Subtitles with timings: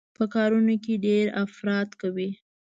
[0.17, 2.29] په کارونو کې يې ډېر افراط کوي.